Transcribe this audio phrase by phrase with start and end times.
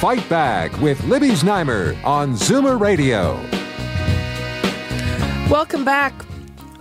[0.00, 3.40] Fight Back with Libby Znaimer on Zoomer Radio.
[5.50, 6.12] Welcome back.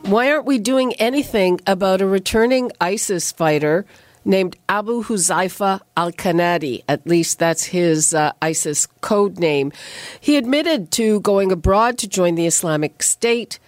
[0.01, 3.85] Why aren't we doing anything about a returning ISIS fighter
[4.25, 6.83] named Abu Huzaifa al Kanadi?
[6.89, 9.71] At least that's his uh, ISIS code name.
[10.19, 13.59] He admitted to going abroad to join the Islamic State.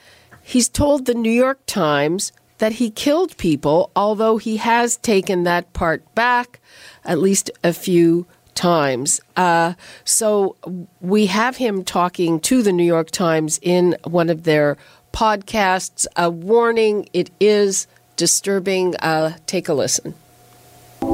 [0.44, 5.72] He's told the New York Times that he killed people, although he has taken that
[5.72, 6.60] part back
[7.06, 8.26] at least a few
[8.58, 9.22] Times.
[9.36, 10.56] Uh, so
[11.00, 14.78] we have him talking to the New York Times in one of their
[15.14, 16.08] podcasts.
[16.16, 18.96] A warning: it is disturbing.
[18.98, 20.16] Uh, take a listen.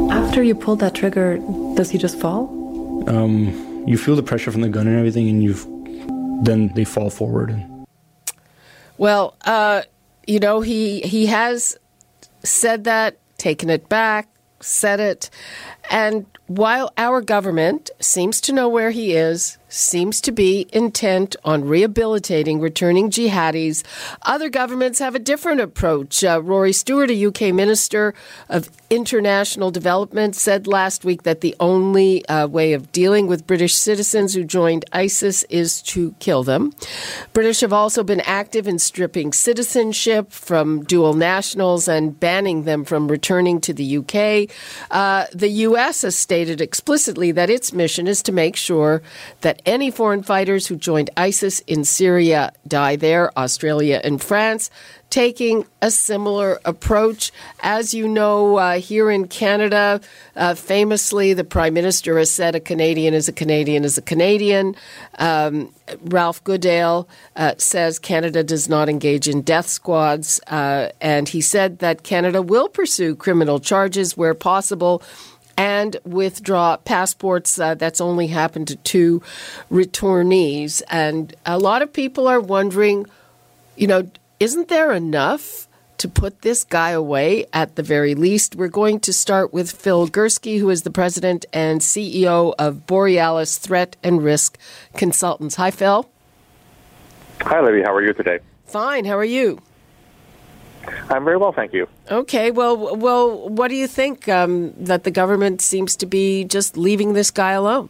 [0.10, 1.38] After you pull that trigger,
[1.76, 2.48] does he just fall?
[3.08, 5.54] Um, you feel the pressure from the gun and everything, and you
[6.44, 7.62] then they fall forward.
[8.98, 9.82] Well, uh,
[10.26, 11.78] you know he he has
[12.44, 14.30] said that, taken it back,
[14.62, 15.30] said it,
[15.90, 21.66] and while our government seems to know where he is, seems to be intent on
[21.66, 23.84] rehabilitating returning jihadis,
[24.22, 26.24] other governments have a different approach.
[26.24, 28.14] Uh, Rory Stewart, a UK minister
[28.50, 33.74] of international development, said last week that the only uh, way of dealing with British
[33.74, 36.72] citizens who joined ISIS is to kill them.
[37.34, 43.08] British have also been active in stripping citizenship from dual nationals and banning them from
[43.08, 44.56] returning to the UK.
[44.92, 49.02] Uh, the US has stated explicitly that its mission is to make sure
[49.42, 54.70] that any foreign fighters who joined ISIS in Syria die there, Australia and France
[55.14, 57.32] taking a similar approach.
[57.62, 60.02] As you know, uh, here in Canada,
[60.36, 64.76] uh, famously, the Prime Minister has said a Canadian is a Canadian is a Canadian.
[65.20, 65.72] Um,
[66.06, 71.78] Ralph Goodale uh, says Canada does not engage in death squads, uh, and he said
[71.78, 75.04] that Canada will pursue criminal charges where possible
[75.58, 77.60] and withdraw passports.
[77.60, 79.22] Uh, that's only happened to two
[79.72, 80.82] returnees.
[80.90, 83.06] And a lot of people are wondering,
[83.76, 84.10] you know,
[84.40, 88.56] isn't there enough to put this guy away at the very least?
[88.56, 93.58] We're going to start with Phil Gurski, who is the president and CEO of Borealis
[93.58, 94.58] Threat and Risk
[94.96, 95.56] Consultants.
[95.56, 96.10] Hi, Phil.
[97.42, 97.84] Hi, Libby.
[97.84, 98.40] How are you today?
[98.66, 99.06] Fine.
[99.06, 99.62] How are you?
[101.10, 101.88] I'm very well, thank you.
[102.10, 106.78] Okay, well, well, what do you think um, that the government seems to be just
[106.78, 107.90] leaving this guy alone?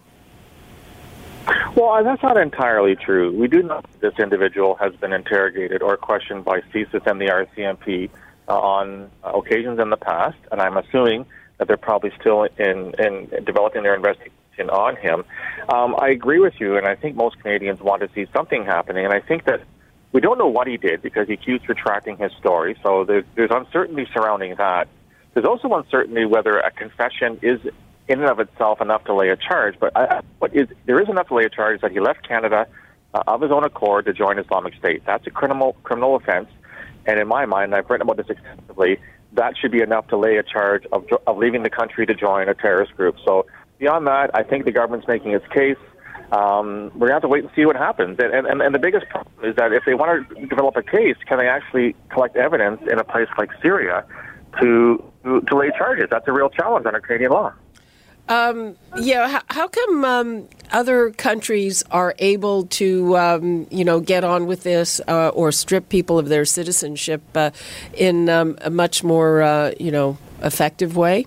[1.76, 3.36] Well, that's not entirely true.
[3.38, 8.10] We do know this individual has been interrogated or questioned by CSIS and the RCMP
[8.48, 11.26] uh, on occasions in the past, and I'm assuming
[11.58, 15.24] that they're probably still in, in developing their investigation on him.
[15.70, 19.06] Um, I agree with you, and I think most Canadians want to see something happening,
[19.06, 19.62] and I think that
[20.14, 23.52] we don't know what he did because he keeps retracting his story, so there's, there's
[23.52, 24.88] uncertainty surrounding that.
[25.34, 27.60] There's also uncertainty whether a confession is
[28.08, 29.76] in and of itself enough to lay a charge.
[29.80, 32.68] But I, what is there is enough to lay a charge that he left Canada
[33.14, 35.04] uh, of his own accord to join Islamic State.
[35.06, 36.50] That's a criminal criminal offense,
[37.08, 39.00] and in my mind, I've written about this extensively.
[39.34, 42.48] That should be enough to lay a charge of of leaving the country to join
[42.48, 43.16] a terrorist group.
[43.26, 43.48] So
[43.80, 45.78] beyond that, I think the government's making its case.
[46.34, 48.18] Um, we're gonna have to wait and see what happens.
[48.20, 51.18] And, and and the biggest problem is that if they want to develop a case,
[51.28, 54.04] can they actually collect evidence in a place like Syria
[54.60, 54.68] to
[55.24, 56.08] to, to lay charges?
[56.10, 57.54] That's a real challenge under Canadian law.
[58.30, 64.24] Um, yeah, how, how come um, other countries are able to, um, you know, get
[64.24, 67.52] on with this uh, or strip people of their citizenship uh,
[67.94, 71.26] in um, a much more, uh, you know, effective way?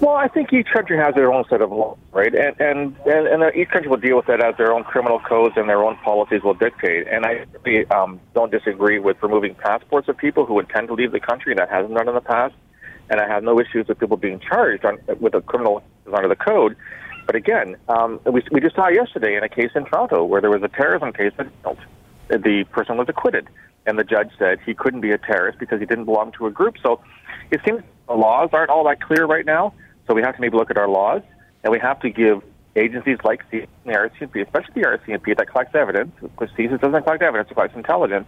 [0.00, 2.34] Well, I think each country has their own set of laws, right?
[2.34, 5.54] And and and, and each country will deal with it as their own criminal codes
[5.56, 7.06] and their own policies will dictate.
[7.06, 7.46] And I
[7.94, 11.54] um, don't disagree with removing passports of people who intend to leave the country.
[11.54, 12.54] That hasn't done in the past
[13.10, 15.82] and I have no issues with people being charged on, with a criminal
[16.12, 16.76] under the code.
[17.26, 20.50] But again, um, we, we just saw yesterday in a case in Toronto where there
[20.50, 21.78] was a terrorism case that failed.
[22.28, 23.48] The person was acquitted,
[23.86, 26.50] and the judge said he couldn't be a terrorist because he didn't belong to a
[26.50, 26.76] group.
[26.82, 27.00] So
[27.50, 29.74] it seems the laws aren't all that clear right now.
[30.06, 31.22] So we have to maybe look at our laws,
[31.62, 32.42] and we have to give
[32.76, 37.50] agencies like the RCMP, especially the RCMP that collects evidence, because CSIS doesn't collect evidence,
[37.50, 38.26] it collects intelligence,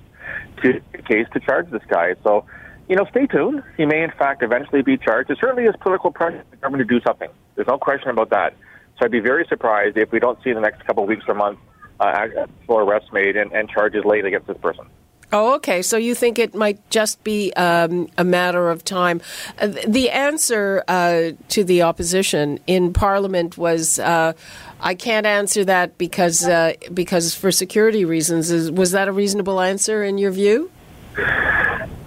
[0.62, 2.14] to case to charge this guy.
[2.23, 2.44] So
[2.88, 3.62] you know, stay tuned.
[3.76, 5.28] He may, in fact, eventually be charged.
[5.28, 7.28] There certainly is political pressure on the government to do something.
[7.55, 8.55] There's no question about that.
[8.99, 11.25] So I'd be very surprised if we don't see in the next couple of weeks
[11.26, 11.61] or months
[11.99, 12.29] uh,
[12.67, 14.87] full arrests made and, and charges laid against this person.
[15.32, 15.82] Oh, okay.
[15.82, 19.20] So you think it might just be um, a matter of time?
[19.58, 24.34] Uh, the answer uh, to the opposition in Parliament was, uh,
[24.81, 29.61] "I can't answer that because uh, because for security reasons." Is, was that a reasonable
[29.61, 30.70] answer in your view?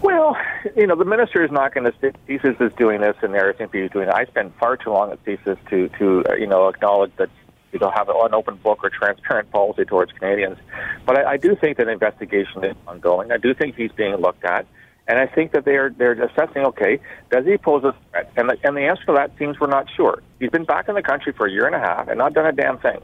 [0.01, 0.37] Well,
[0.75, 3.37] you know, the minister is not going to say CSIS is doing this and the
[3.37, 4.13] RCMP is doing it.
[4.13, 7.29] I spent far too long at CSIS to to uh, you know acknowledge that
[7.71, 10.57] you know, have an open book or transparent policy towards Canadians.
[11.05, 13.31] But I, I do think that investigation is ongoing.
[13.31, 14.65] I do think he's being looked at.
[15.07, 16.63] And I think that they're they're assessing.
[16.65, 16.99] Okay,
[17.31, 18.31] does he pose a threat?
[18.37, 20.21] And the, and the answer to that seems we're not sure.
[20.39, 22.45] He's been back in the country for a year and a half and not done
[22.45, 22.99] a damn thing.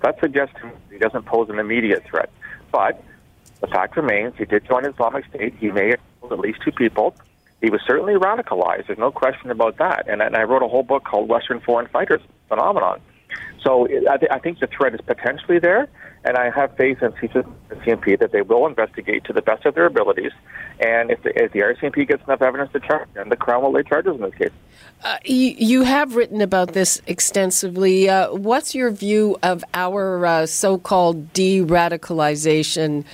[0.00, 0.54] That suggests
[0.90, 2.30] he doesn't pose an immediate threat.
[2.72, 3.04] But
[3.60, 5.54] the fact remains, he did join Islamic State.
[5.58, 7.14] He may have killed at least two people.
[7.60, 8.86] He was certainly radicalized.
[8.86, 10.08] There's no question about that.
[10.08, 13.00] And, and I wrote a whole book called Western Foreign Fighters Phenomenon.
[13.62, 15.88] So I, th- I think the threat is potentially there,
[16.24, 19.86] and I have faith in CMP that they will investigate to the best of their
[19.86, 20.32] abilities.
[20.80, 23.72] And if the, if the RCMP gets enough evidence to charge, then the Crown will
[23.72, 24.50] lay charges in this case.
[25.02, 28.08] Uh, you, you, have written about this extensively.
[28.08, 33.04] Uh, what's your view of our uh, so-called de-radicalization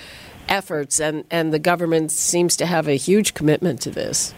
[0.48, 4.34] efforts, and, and the government seems to have a huge commitment to this?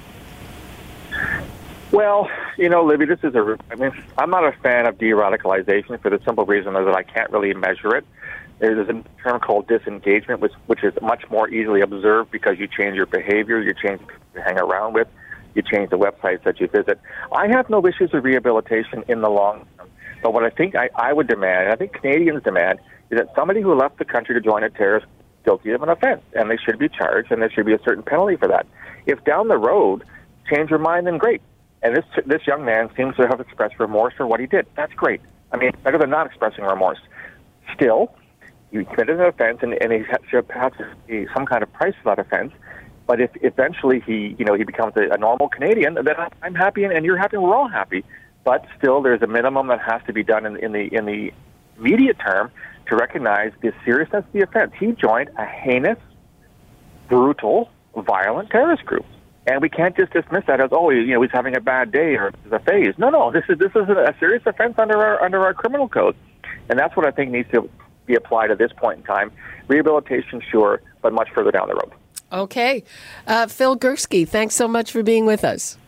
[1.90, 3.56] Well, you know, Libby, this is a.
[3.70, 7.30] I mean, I'm not a fan of de-radicalization for the simple reason that I can't
[7.30, 8.04] really measure it.
[8.58, 12.96] There's a term called disengagement, which which is much more easily observed because you change
[12.96, 14.00] your behavior, you change
[14.34, 15.06] you hang around with,
[15.54, 17.00] you change the websites that you visit.
[17.30, 19.88] I have no issues with rehabilitation in the long term,
[20.20, 22.80] but what I think I, I would demand, and I think Canadians demand,
[23.10, 25.06] is that somebody who left the country to join a terrorist
[25.44, 28.02] guilty of an offense, and they should be charged, and there should be a certain
[28.02, 28.66] penalty for that.
[29.06, 30.02] If down the road
[30.52, 31.40] change your mind, then great
[31.82, 34.66] and this this young man seems to have expressed remorse for what he did.
[34.76, 35.20] That's great.
[35.52, 36.98] I mean, better than not expressing remorse.
[37.74, 38.14] Still,
[38.70, 42.14] he committed an offense, and, and he should perhaps pay some kind of price for
[42.14, 42.52] that offense.
[43.06, 46.84] But if eventually he, you know, he becomes a, a normal Canadian, then I'm happy,
[46.84, 48.04] and, and you're happy, and we're all happy.
[48.44, 51.32] But still, there's a minimum that has to be done in, in the in the
[51.78, 52.50] immediate term
[52.88, 54.72] to recognize the seriousness of the offense.
[54.78, 55.98] He joined a heinous,
[57.08, 59.06] brutal, violent terrorist group.
[59.48, 62.16] And we can't just dismiss that as oh, you know, he's having a bad day
[62.16, 62.92] or it's a phase.
[62.98, 66.14] No, no, this is this is a serious offense under our under our criminal code,
[66.68, 67.68] and that's what I think needs to
[68.04, 69.32] be applied at this point in time.
[69.66, 71.92] Rehabilitation, sure, but much further down the road.
[72.30, 72.84] Okay,
[73.26, 75.78] uh, Phil Gurski, thanks so much for being with us.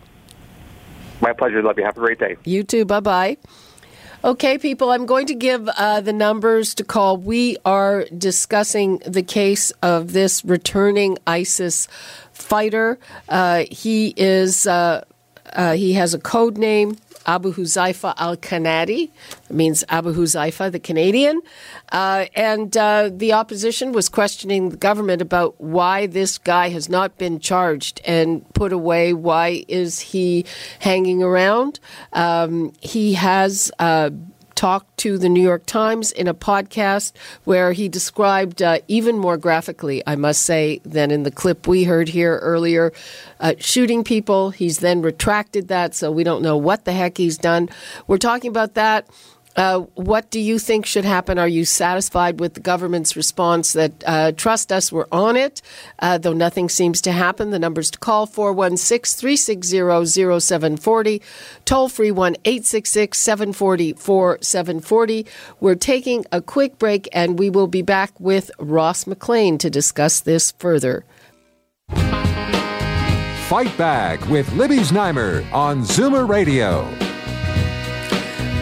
[1.21, 1.83] My pleasure, Libby.
[1.83, 2.37] Have a great day.
[2.45, 2.87] You too.
[2.87, 3.37] Bye bye.
[4.23, 7.17] Okay, people, I'm going to give uh, the numbers to call.
[7.17, 11.89] We are discussing the case of this returning ISIS
[12.40, 12.98] fighter.
[13.28, 15.04] Uh, he is uh,
[15.52, 16.96] uh, he has a code name.
[17.26, 19.10] Abu Huzaifa al Kanadi
[19.50, 21.40] means Abu Huzaifa, the Canadian.
[21.92, 27.19] Uh, and uh, the opposition was questioning the government about why this guy has not
[27.19, 29.12] been charged and put away.
[29.12, 30.46] Why is he
[30.78, 31.78] hanging around?
[32.12, 34.10] Um, he has uh,
[34.61, 37.12] talked to the New York Times in a podcast
[37.45, 41.85] where he described uh, even more graphically, I must say, than in the clip we
[41.85, 42.93] heard here earlier,
[43.41, 44.51] uh, shooting people.
[44.51, 47.71] He's then retracted that, so we don't know what the heck he's done.
[48.07, 49.09] We're talking about that.
[49.56, 51.38] Uh, what do you think should happen?
[51.38, 55.61] Are you satisfied with the government's response that uh, trust us, we're on it,
[55.99, 57.50] uh, though nothing seems to happen?
[57.50, 61.23] The numbers to call 416 360 0740,
[61.64, 65.26] toll free 1 866 740 4740.
[65.59, 70.21] We're taking a quick break and we will be back with Ross McLean to discuss
[70.21, 71.04] this further.
[73.50, 76.88] Fight Back with Libby Znaimer on Zoomer Radio.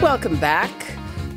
[0.01, 0.71] Welcome back.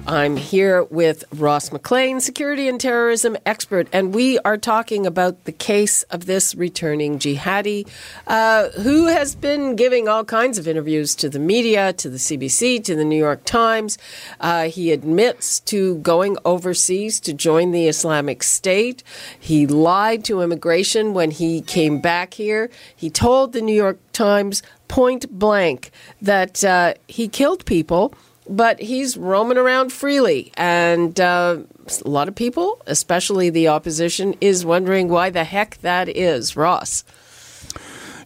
[0.06, 5.52] I'm here with Ross McLean, security and terrorism expert, and we are talking about the
[5.52, 7.88] case of this returning jihadi
[8.28, 12.84] uh, who has been giving all kinds of interviews to the media, to the CBC,
[12.84, 13.98] to the New York Times.
[14.38, 19.02] Uh, he admits to going overseas to join the Islamic State.
[19.40, 22.70] He lied to immigration when he came back here.
[22.94, 25.90] He told the New York Times point blank
[26.20, 28.14] that uh, he killed people
[28.48, 30.52] but he's roaming around freely.
[30.56, 31.58] And uh,
[32.04, 36.56] a lot of people, especially the opposition, is wondering why the heck that is.
[36.56, 37.04] Ross.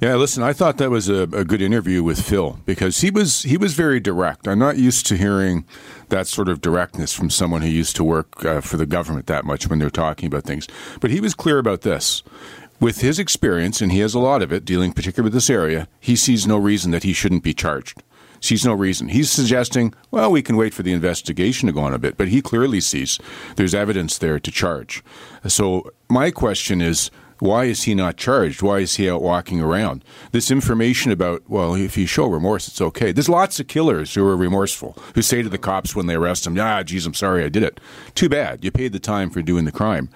[0.00, 3.42] Yeah, listen, I thought that was a, a, good interview with Phil because he was
[3.42, 4.46] he was very direct.
[4.46, 5.64] I'm not used to hearing
[6.10, 9.46] that sort of directness from someone who used to work uh, for the government that
[9.46, 10.68] much when they're talking about things.
[11.00, 12.22] But he was clear about this.
[12.78, 15.88] With his experience, and he has a lot of it dealing particularly with this area,
[15.98, 18.02] he sees no reason that he shouldn't be charged.
[18.40, 19.08] Sees no reason.
[19.08, 22.28] He's suggesting, well, we can wait for the investigation to go on a bit, but
[22.28, 23.18] he clearly sees
[23.56, 25.02] there's evidence there to charge.
[25.46, 28.62] So my question is, why is he not charged?
[28.62, 30.02] Why is he out walking around?
[30.32, 33.12] This information about, well, if you show remorse, it's okay.
[33.12, 36.44] There's lots of killers who are remorseful, who say to the cops when they arrest
[36.44, 37.78] them, ah, geez, I'm sorry I did it.
[38.14, 38.64] Too bad.
[38.64, 40.08] You paid the time for doing the crime.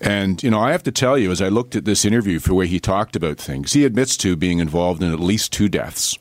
[0.00, 2.48] And, you know, I have to tell you, as I looked at this interview for
[2.48, 5.68] the way he talked about things, he admits to being involved in at least two
[5.68, 6.18] deaths.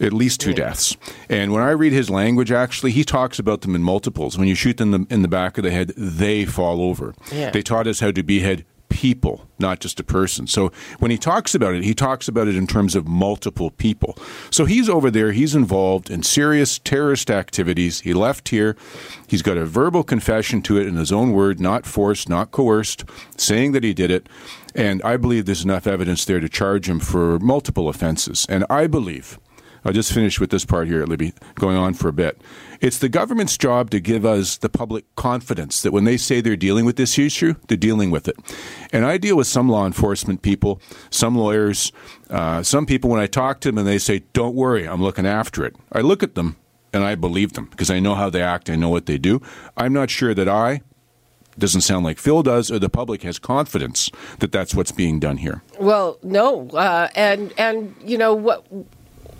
[0.00, 0.96] At least two deaths.
[1.28, 4.38] And when I read his language, actually, he talks about them in multiples.
[4.38, 7.14] When you shoot them in the, in the back of the head, they fall over.
[7.32, 7.50] Yeah.
[7.50, 10.46] They taught us how to behead people, not just a person.
[10.46, 14.18] So when he talks about it, he talks about it in terms of multiple people.
[14.50, 18.00] So he's over there, he's involved in serious terrorist activities.
[18.00, 18.76] He left here.
[19.26, 23.04] He's got a verbal confession to it in his own word, not forced, not coerced,
[23.36, 24.28] saying that he did it.
[24.74, 28.46] And I believe there's enough evidence there to charge him for multiple offenses.
[28.48, 29.38] And I believe
[29.84, 32.40] I'll just finish with this part here, Libby, going on for a bit.
[32.80, 36.56] It's the government's job to give us the public confidence that when they say they're
[36.56, 38.36] dealing with this issue, they're dealing with it.
[38.92, 40.80] And I deal with some law enforcement people,
[41.10, 41.92] some lawyers,
[42.30, 45.26] uh, some people when I talk to them and they say, don't worry, I'm looking
[45.26, 45.76] after it.
[45.92, 46.56] I look at them
[46.92, 49.42] and I believe them because I know how they act, I know what they do.
[49.76, 50.82] I'm not sure that I,
[51.58, 55.38] doesn't sound like Phil does, or the public has confidence that that's what's being done
[55.38, 55.62] here.
[55.78, 58.64] Well, no, uh, and and you know what?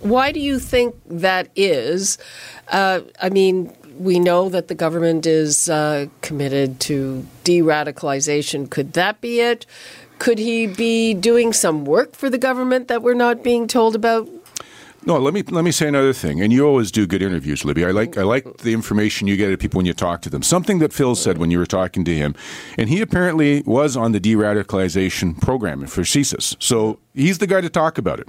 [0.00, 2.18] Why do you think that is?
[2.68, 8.70] Uh, I mean, we know that the government is uh, committed to de-radicalization.
[8.70, 9.66] Could that be it?
[10.18, 14.28] Could he be doing some work for the government that we're not being told about?
[15.06, 16.40] No, let me let me say another thing.
[16.40, 17.84] And you always do good interviews, Libby.
[17.84, 20.42] I like I like the information you get at people when you talk to them.
[20.42, 22.34] Something that Phil said when you were talking to him,
[22.76, 26.56] and he apparently was on the de-radicalization program for CSIS.
[26.58, 28.28] So he's the guy to talk about it.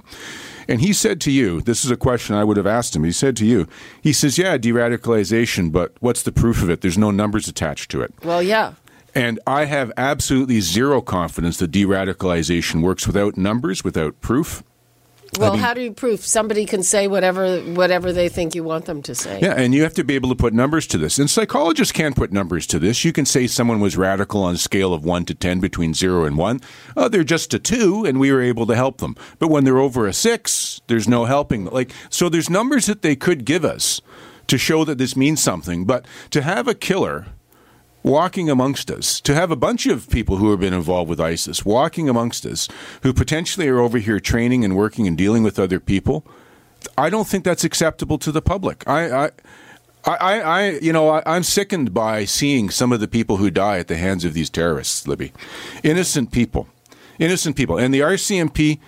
[0.68, 3.02] And he said to you, this is a question I would have asked him.
[3.02, 3.66] He said to you,
[4.00, 6.80] he says, "Yeah, de-radicalization, but what's the proof of it?
[6.80, 8.74] There's no numbers attached to it." Well, yeah.
[9.12, 14.62] And I have absolutely zero confidence that de-radicalization works without numbers, without proof.
[15.38, 18.86] Well, mean- how do you prove somebody can say whatever whatever they think you want
[18.86, 19.38] them to say?
[19.40, 21.18] Yeah, and you have to be able to put numbers to this.
[21.18, 23.04] And psychologists can't put numbers to this.
[23.04, 26.24] You can say someone was radical on a scale of 1 to 10 between 0
[26.24, 26.60] and 1.
[26.96, 29.16] Oh, they're just a 2 and we were able to help them.
[29.38, 31.66] But when they're over a 6, there's no helping.
[31.66, 34.00] Like so there's numbers that they could give us
[34.48, 37.26] to show that this means something, but to have a killer
[38.02, 41.64] walking amongst us, to have a bunch of people who have been involved with ISIS
[41.64, 42.68] walking amongst us,
[43.02, 46.24] who potentially are over here training and working and dealing with other people,
[46.96, 48.88] I don't think that's acceptable to the public.
[48.88, 49.30] I, I
[50.04, 53.78] I, I, you know, I, I'm sickened by seeing some of the people who die
[53.78, 55.32] at the hands of these terrorists, Libby.
[55.82, 56.68] Innocent people.
[57.18, 57.78] Innocent people.
[57.78, 58.78] And the RCMP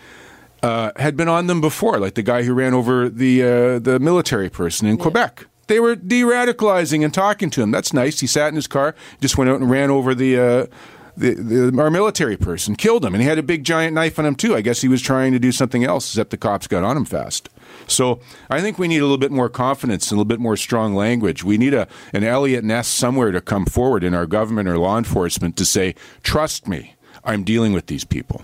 [0.62, 3.98] uh, had been on them before, like the guy who ran over the, uh, the
[4.00, 5.46] military person in Quebec.
[5.66, 7.70] They were de radicalizing and talking to him.
[7.70, 8.20] That's nice.
[8.20, 10.38] He sat in his car, just went out and ran over the.
[10.38, 10.66] Uh,
[11.14, 14.24] the, the, our military person killed him, and he had a big giant knife on
[14.24, 14.56] him too.
[14.56, 17.04] I guess he was trying to do something else, except the cops got on him
[17.04, 17.50] fast.
[17.86, 20.94] So I think we need a little bit more confidence a little bit more strong
[20.94, 21.44] language.
[21.44, 24.96] We need a an Eliot Ness somewhere to come forward in our government or law
[24.96, 28.42] enforcement to say, "Trust me, I'm dealing with these people."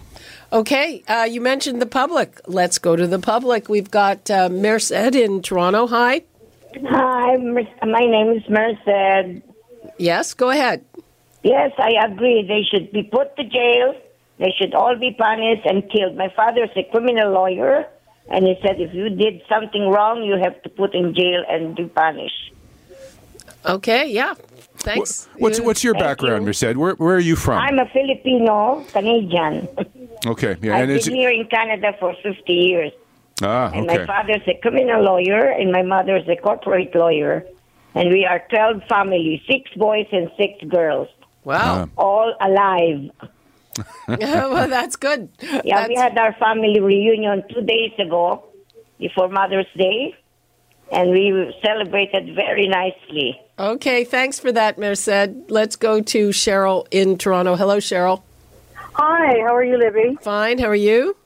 [0.52, 2.40] Okay, uh, you mentioned the public.
[2.46, 3.68] Let's go to the public.
[3.68, 5.86] We've got uh, Merced in Toronto.
[5.86, 6.22] Hi.
[6.76, 9.42] Hi, my name is Merced.
[9.96, 10.84] Yes, go ahead.
[11.42, 12.44] Yes, I agree.
[12.46, 13.94] They should be put to jail.
[14.38, 16.16] They should all be punished and killed.
[16.16, 17.86] My father is a criminal lawyer,
[18.30, 21.74] and he said if you did something wrong, you have to put in jail and
[21.74, 22.52] be punished.
[23.64, 24.34] Okay, yeah.
[24.76, 25.28] Thanks.
[25.38, 26.46] What's what's your Thank background, you.
[26.48, 26.76] Merced?
[26.76, 27.58] Where where are you from?
[27.58, 29.68] I'm a Filipino Canadian.
[30.26, 32.92] okay, yeah, I've and been here in Canada for 50 years.
[33.42, 33.98] Ah And okay.
[33.98, 37.44] my father's a criminal lawyer, and my mother's a corporate lawyer.
[37.94, 41.08] And we are 12 families, six boys and six girls,
[41.44, 41.88] Wow.
[41.96, 43.10] all alive.
[44.08, 45.28] well, that's good.
[45.64, 48.44] Yeah, we had our family reunion two days ago
[48.98, 50.14] before Mother's Day,
[50.90, 53.40] and we celebrated very nicely.
[53.58, 55.48] Okay, thanks for that, Merced.
[55.48, 57.54] Let's go to Cheryl in Toronto.
[57.56, 58.22] Hello, Cheryl.
[58.94, 60.18] Hi, how are you, Libby?
[60.22, 60.58] Fine.
[60.58, 61.16] How are you?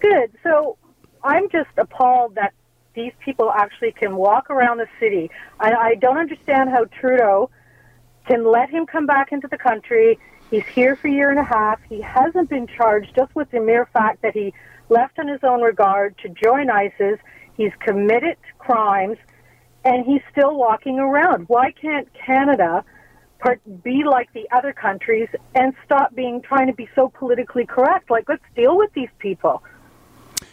[0.00, 0.30] Good.
[0.42, 0.76] So
[1.26, 2.54] I'm just appalled that
[2.94, 5.28] these people actually can walk around the city.
[5.58, 7.50] I, I don't understand how Trudeau
[8.26, 10.18] can let him come back into the country.
[10.50, 11.80] He's here for a year and a half.
[11.88, 14.54] He hasn't been charged just with the mere fact that he
[14.88, 17.18] left on his own regard to join ISIS.
[17.56, 19.18] He's committed crimes,
[19.84, 21.48] and he's still walking around.
[21.48, 22.84] Why can't Canada
[23.82, 28.10] be like the other countries and stop being trying to be so politically correct?
[28.10, 29.62] Like, let's deal with these people.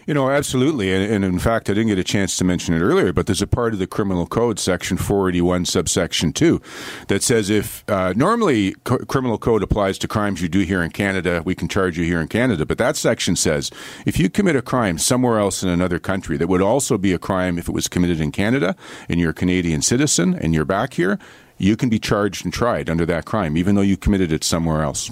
[0.06, 0.94] You know, absolutely.
[0.94, 3.42] And, and, in fact, I didn't get a chance to mention it earlier, but there's
[3.42, 6.62] a part of the criminal code, section 481, subsection 2,
[7.08, 11.42] that says if uh, normally criminal code applies to crimes you do here in Canada,
[11.46, 12.66] we can charge you here in Canada.
[12.66, 13.72] But that section says
[14.06, 17.20] if you commit a crime somewhere else in another country that would also be a
[17.20, 18.76] crime if it was committed in Canada
[19.08, 21.18] and you're a Canadian citizen and you're back here,
[21.58, 24.84] you can be charged and tried under that crime, even though you committed it somewhere
[24.84, 25.12] else.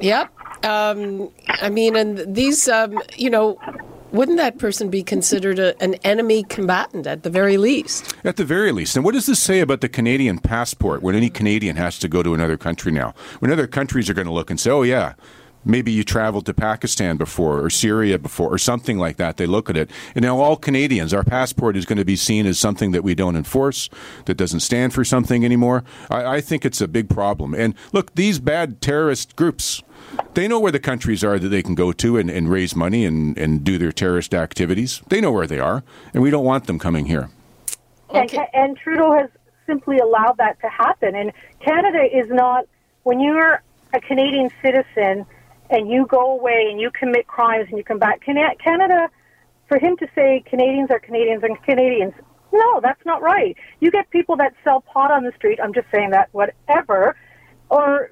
[0.00, 0.30] Yep.
[0.66, 3.58] Um, I mean, and these, um, you know,
[4.12, 8.14] wouldn't that person be considered a, an enemy combatant at the very least?
[8.24, 8.96] At the very least.
[8.96, 12.22] And what does this say about the Canadian passport when any Canadian has to go
[12.22, 13.14] to another country now?
[13.38, 15.14] When other countries are going to look and say, oh, yeah,
[15.66, 19.36] maybe you traveled to Pakistan before or Syria before or something like that.
[19.36, 19.90] They look at it.
[20.14, 23.14] And now all Canadians, our passport is going to be seen as something that we
[23.14, 23.88] don't enforce,
[24.26, 25.84] that doesn't stand for something anymore.
[26.10, 27.54] I, I think it's a big problem.
[27.54, 29.82] And look, these bad terrorist groups,
[30.34, 33.04] they know where the countries are that they can go to and, and raise money
[33.04, 35.02] and, and do their terrorist activities.
[35.08, 35.82] They know where they are,
[36.14, 37.28] and we don't want them coming here.
[38.10, 38.38] Okay.
[38.38, 39.30] And, and Trudeau has
[39.66, 41.16] simply allowed that to happen.
[41.16, 42.66] And Canada is not,
[43.02, 45.26] when you're a Canadian citizen,
[45.70, 48.20] and you go away and you commit crimes and you come back.
[48.24, 49.08] Canada,
[49.68, 52.14] for him to say Canadians are Canadians and Canadians,
[52.52, 53.56] no, that's not right.
[53.80, 55.58] You get people that sell pot on the street.
[55.62, 57.16] I'm just saying that, whatever,
[57.68, 58.10] or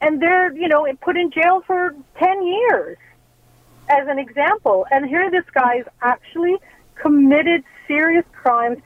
[0.00, 2.98] and they're you know put in jail for ten years,
[3.88, 4.86] as an example.
[4.90, 6.56] And here, this guy's actually
[6.94, 8.78] committed serious crimes,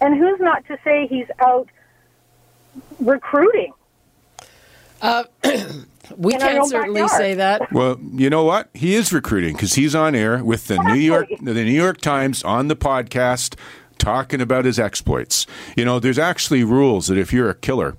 [0.00, 1.68] and who's not to say he's out
[3.00, 3.72] recruiting?
[5.00, 5.24] Uh,
[6.16, 7.72] we can't certainly say that.
[7.72, 8.70] Well, you know what?
[8.74, 10.76] He is recruiting because he's on air with the.
[10.78, 13.56] New York, the New York Times on the podcast
[13.98, 15.46] talking about his exploits.
[15.76, 17.96] You know, there's actually rules that if you're a killer.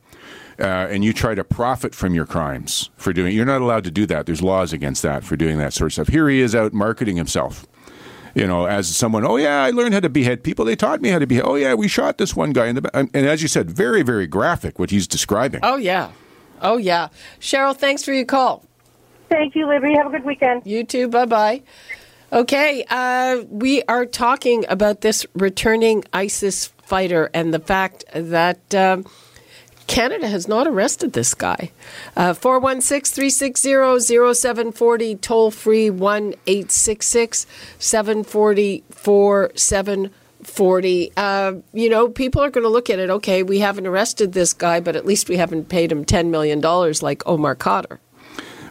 [0.60, 3.92] Uh, and you try to profit from your crimes for doing you're not allowed to
[3.92, 6.56] do that there's laws against that for doing that sort of stuff here he is
[6.56, 7.68] out marketing himself
[8.38, 10.64] you know, as someone, oh yeah, I learned how to behead people.
[10.64, 11.44] They taught me how to behead.
[11.44, 12.94] Oh yeah, we shot this one guy in the back.
[12.94, 15.62] and as you said, very very graphic what he's describing.
[15.64, 16.12] Oh yeah,
[16.62, 17.10] Oh, yeah.
[17.40, 18.64] Cheryl, thanks for your call.
[19.30, 19.94] Thank you, Libby.
[19.94, 20.64] Have a good weekend.
[20.66, 21.08] You too.
[21.08, 21.62] Bye bye.
[22.32, 29.06] Okay, uh, we are talking about this returning ISIS fighter and the fact that um,
[29.88, 31.72] Canada has not arrested this guy.
[32.18, 34.00] Uh, 416 360
[34.34, 37.48] 0740, toll free 1 866
[37.80, 38.84] 740
[40.44, 41.12] 40.
[41.18, 44.54] Uh, you know, people are going to look at it, okay, we haven't arrested this
[44.54, 46.62] guy, but at least we haven't paid him $10 million
[47.02, 48.00] like Omar Khadr.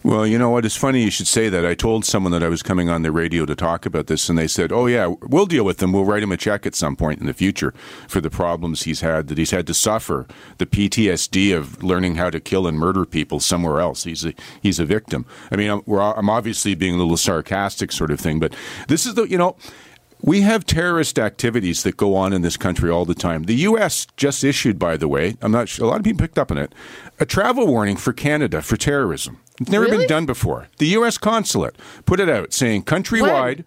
[0.06, 0.64] Well, you know what?
[0.64, 1.66] It's funny you should say that.
[1.66, 4.38] I told someone that I was coming on the radio to talk about this, and
[4.38, 5.92] they said, "Oh yeah, we'll deal with him.
[5.92, 7.74] We'll write him a check at some point in the future
[8.06, 12.30] for the problems he's had that he's had to suffer, the PTSD of learning how
[12.30, 14.04] to kill and murder people somewhere else.
[14.04, 15.26] He's a he's a victim.
[15.50, 18.54] I mean, I'm, I'm obviously being a little sarcastic, sort of thing, but
[18.86, 19.56] this is the you know."
[20.26, 23.44] We have terrorist activities that go on in this country all the time.
[23.44, 24.08] The U.S.
[24.16, 26.58] just issued, by the way, I'm not sure, a lot of people picked up on
[26.58, 26.74] it,
[27.20, 29.38] a travel warning for Canada for terrorism.
[29.60, 29.98] It's never really?
[29.98, 30.66] been done before.
[30.78, 31.16] The U.S.
[31.16, 33.58] consulate put it out saying countrywide.
[33.58, 33.64] When?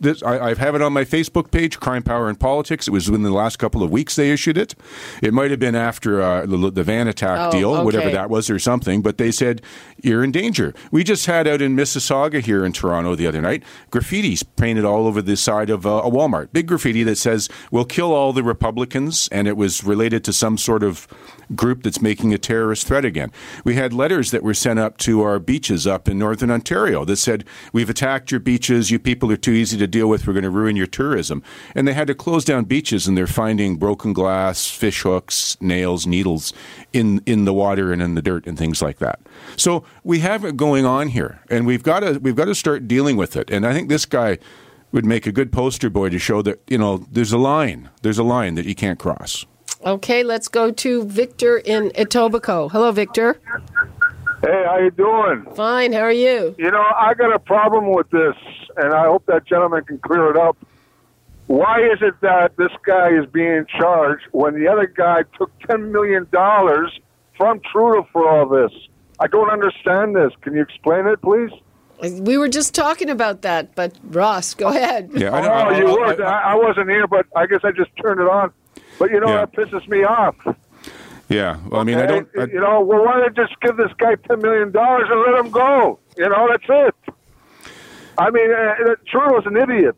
[0.00, 2.86] This, I, I, have it on my Facebook page, Crime, Power, and Politics.
[2.86, 4.74] It was within the last couple of weeks they issued it.
[5.22, 7.84] It might have been after uh, the, the, van attack oh, deal, okay.
[7.84, 9.02] whatever that was, or something.
[9.02, 9.60] But they said
[10.02, 10.72] you're in danger.
[10.92, 15.06] We just had out in Mississauga here in Toronto the other night graffitis painted all
[15.06, 18.42] over the side of uh, a Walmart, big graffiti that says "We'll kill all the
[18.42, 21.08] Republicans," and it was related to some sort of
[21.54, 23.32] group that's making a terrorist threat again.
[23.64, 27.16] We had letters that were sent up to our beaches up in northern Ontario that
[27.16, 28.90] said, We've attacked your beaches.
[28.90, 30.26] You people are too easy to deal with.
[30.26, 31.42] We're going to ruin your tourism.
[31.74, 36.06] And they had to close down beaches and they're finding broken glass, fish hooks, nails,
[36.06, 36.52] needles
[36.92, 39.20] in, in the water and in the dirt and things like that.
[39.56, 42.88] So we have it going on here and we've got to, we've got to start
[42.88, 43.50] dealing with it.
[43.50, 44.38] And I think this guy
[44.92, 47.90] would make a good poster boy to show that, you know, there's a line.
[48.02, 49.44] There's a line that you can't cross.
[49.84, 52.72] Okay, let's go to Victor in Etobicoke.
[52.72, 53.40] Hello, Victor.
[54.42, 55.46] Hey, how you doing?
[55.54, 55.92] Fine.
[55.92, 56.54] How are you?
[56.58, 58.34] You know, I got a problem with this,
[58.76, 60.56] and I hope that gentleman can clear it up.
[61.46, 65.92] Why is it that this guy is being charged when the other guy took ten
[65.92, 66.98] million dollars
[67.36, 68.72] from Trudeau for all this?
[69.20, 70.32] I don't understand this.
[70.42, 71.50] Can you explain it, please?
[72.20, 75.10] We were just talking about that, but Ross, go ahead.
[75.14, 76.24] Yeah, I, know, oh, you were.
[76.24, 78.52] I, I wasn't here, but I guess I just turned it on.
[78.98, 79.46] But you know yeah.
[79.46, 80.36] that pisses me off.
[81.28, 82.28] Yeah, well, I mean, I don't.
[82.38, 85.44] I, you know, well, why don't just give this guy ten million dollars and let
[85.44, 85.98] him go?
[86.16, 87.14] You know, that's it.
[88.16, 89.96] I mean, uh, Trudeau's an idiot.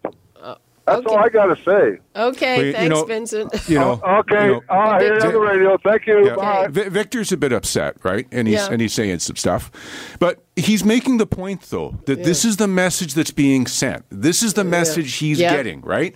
[0.86, 1.98] That's all I got to say.
[2.16, 3.68] Okay, Well, you- you thanks, know- Vincent.
[3.68, 5.78] You know, Okay, you know, I'll hear it on the radio.
[5.78, 6.26] Thank you.
[6.26, 6.34] Yeah.
[6.34, 6.66] Bye.
[6.68, 8.26] Vi- Victor's a bit upset, right?
[8.32, 8.68] And he's Yeah.
[8.72, 9.70] and he's saying some stuff,
[10.18, 14.04] but he's making the point though that this is the message that's being sent.
[14.10, 15.54] This is the message he's Yeah.
[15.54, 16.14] getting, right?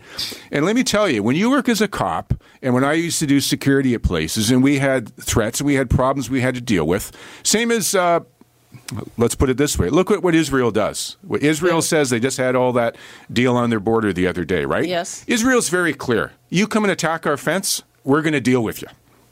[0.51, 3.19] And let me tell you, when you work as a cop, and when I used
[3.21, 6.55] to do security at places, and we had threats and we had problems we had
[6.57, 7.13] to deal with,
[7.45, 7.95] same as.
[7.95, 8.21] Uh,
[9.17, 9.89] Let's put it this way.
[9.89, 11.17] Look at what Israel does.
[11.23, 12.97] What Israel says, they just had all that
[13.33, 14.87] deal on their border the other day, right?
[14.87, 15.25] Yes.
[15.27, 16.33] Israel's very clear.
[16.51, 18.89] You come and attack our fence, we're going to deal with you.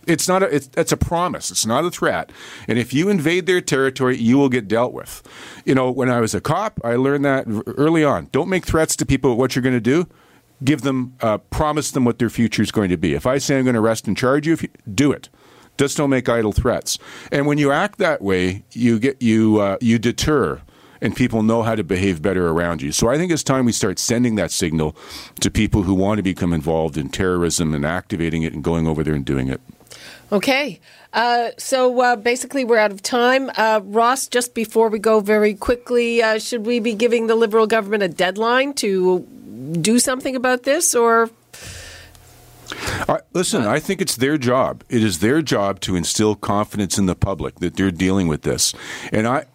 [0.07, 1.51] It's not a, it's, it's a promise.
[1.51, 2.33] It's not a threat.
[2.67, 5.23] And if you invade their territory, you will get dealt with.
[5.65, 7.45] You know, when I was a cop, I learned that
[7.79, 8.29] early on.
[8.33, 9.37] Don't make threats to people.
[9.37, 10.09] What you're going to do,
[10.65, 13.15] give them, uh, promise them what their future is going to be.
[13.15, 15.29] If I say I'm going to arrest and charge you, if you do it.
[15.79, 16.99] Just don't make idle threats.
[17.31, 20.61] And when you act that way, you get you uh, you deter
[21.03, 22.93] and people know how to behave better around you.
[22.93, 24.97] So I think it's time we start sending that signal
[25.41, 29.03] to people who want to become involved in terrorism and activating it and going over
[29.03, 29.61] there and doing it.
[30.31, 30.81] Okay.
[31.13, 33.51] Uh, so uh, basically, we're out of time.
[33.57, 37.67] Uh, Ross, just before we go very quickly, uh, should we be giving the Liberal
[37.67, 39.21] government a deadline to
[39.81, 41.29] do something about this or.
[43.33, 44.85] Listen, I think it's their job.
[44.89, 48.75] It is their job to instill confidence in the public that they're dealing with this.
[49.13, 49.47] And I,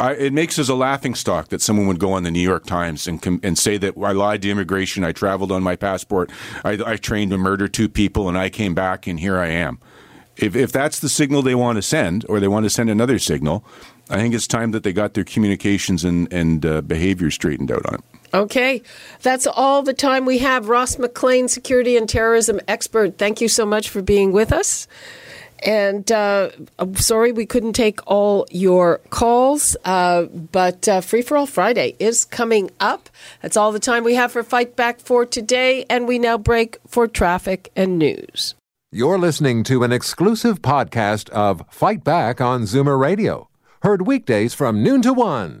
[0.00, 2.66] I it makes us a laughing stock that someone would go on the New York
[2.66, 6.30] Times and com- and say that I lied to immigration, I traveled on my passport,
[6.64, 9.78] I, I trained to murder two people, and I came back, and here I am.
[10.36, 13.18] If, if that's the signal they want to send, or they want to send another
[13.18, 13.64] signal,
[14.08, 17.84] I think it's time that they got their communications and, and uh, behavior straightened out
[17.86, 18.17] on it.
[18.34, 18.82] Okay,
[19.22, 20.68] that's all the time we have.
[20.68, 24.86] Ross McLean, security and terrorism expert, thank you so much for being with us.
[25.64, 31.36] And uh, I'm sorry we couldn't take all your calls, uh, but uh, Free for
[31.36, 33.08] All Friday is coming up.
[33.42, 36.78] That's all the time we have for Fight Back for today, and we now break
[36.86, 38.54] for traffic and news.
[38.92, 43.48] You're listening to an exclusive podcast of Fight Back on Zoomer Radio,
[43.82, 45.60] heard weekdays from noon to one.